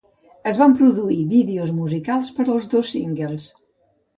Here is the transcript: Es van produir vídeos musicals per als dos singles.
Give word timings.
Es 0.51 0.55
van 0.61 0.71
produir 0.79 1.17
vídeos 1.33 1.75
musicals 1.81 2.33
per 2.39 2.47
als 2.55 2.69
dos 2.73 2.91
singles. 2.97 3.47